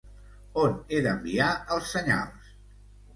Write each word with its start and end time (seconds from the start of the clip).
On 0.61 0.71
he 0.95 1.01
d'enviar 1.07 1.49
els 1.75 1.91
senyals? 1.97 2.49